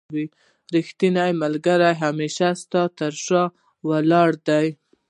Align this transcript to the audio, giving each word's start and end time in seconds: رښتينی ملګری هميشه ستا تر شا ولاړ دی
رښتينی 0.75 1.31
ملګری 1.43 1.91
هميشه 2.01 2.49
ستا 2.61 2.83
تر 2.97 3.13
شا 3.25 3.43
ولاړ 3.87 4.29
دی 4.47 4.67